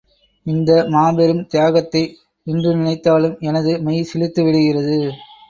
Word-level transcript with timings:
இந்த 0.45 0.69
மாபெரும் 0.89 1.43
தியாகத்தை 1.47 2.01
இன்று 2.47 2.71
நினைத்தாலும் 2.75 3.37
எனது 3.41 3.73
மெய் 3.79 4.09
சிலிர்த்துவிடுகிறது. 4.13 4.99